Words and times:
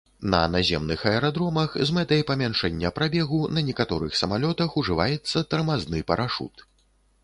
На 0.33 0.37
наземных 0.53 1.03
аэрадромах 1.11 1.75
з 1.89 1.95
мэтай 1.99 2.25
памяншэння 2.31 2.93
прабегу 2.97 3.43
на 3.59 3.67
некаторых 3.71 4.19
самалётах 4.25 4.83
ўжываецца 4.83 5.49
тармазны 5.53 6.07
парашут. 6.13 6.71